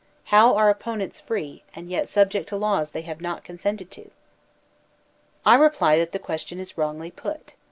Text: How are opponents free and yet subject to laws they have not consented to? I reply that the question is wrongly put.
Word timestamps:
How 0.33 0.55
are 0.57 0.71
opponents 0.71 1.19
free 1.21 1.61
and 1.75 1.87
yet 1.87 2.07
subject 2.09 2.49
to 2.49 2.55
laws 2.57 2.89
they 2.89 3.03
have 3.03 3.21
not 3.21 3.43
consented 3.43 3.91
to? 3.91 4.09
I 5.45 5.53
reply 5.53 5.99
that 5.99 6.11
the 6.11 6.17
question 6.17 6.57
is 6.57 6.75
wrongly 6.75 7.11
put. 7.11 7.53